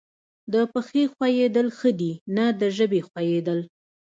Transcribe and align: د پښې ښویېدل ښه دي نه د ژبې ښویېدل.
د 0.53 0.55
پښې 0.73 1.03
ښویېدل 1.13 1.67
ښه 1.77 1.91
دي 1.99 2.11
نه 2.35 2.45
د 2.59 2.61
ژبې 2.77 2.99
ښویېدل. 3.09 3.59